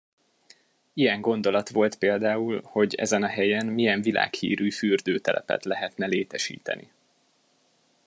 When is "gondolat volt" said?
1.21-1.97